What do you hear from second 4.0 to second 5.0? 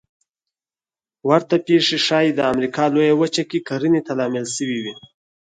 ته لامل شوې وي